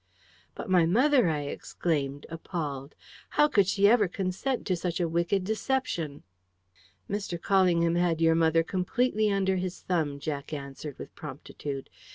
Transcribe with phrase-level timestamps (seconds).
[0.55, 2.95] "But my mother!" I exclaimed, appalled.
[3.37, 6.23] "How could she ever consent to such a wicked deception?"
[7.07, 7.39] "Mr.
[7.39, 11.87] Callingham had your mother completely under his thumb," Jack answered with promptitude.